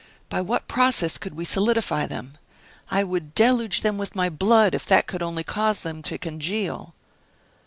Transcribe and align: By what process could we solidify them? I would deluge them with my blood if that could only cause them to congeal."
By 0.29 0.41
what 0.41 0.67
process 0.67 1.19
could 1.19 1.35
we 1.35 1.45
solidify 1.45 2.07
them? 2.07 2.39
I 2.89 3.03
would 3.03 3.35
deluge 3.35 3.81
them 3.81 3.99
with 3.99 4.15
my 4.15 4.29
blood 4.29 4.73
if 4.73 4.83
that 4.87 5.05
could 5.05 5.21
only 5.21 5.43
cause 5.43 5.81
them 5.81 6.01
to 6.01 6.17
congeal." 6.17 6.95